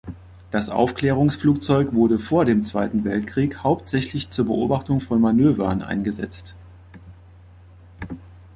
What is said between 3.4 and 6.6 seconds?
hauptsächlich zur Beobachtung von Manövern eingesetzt.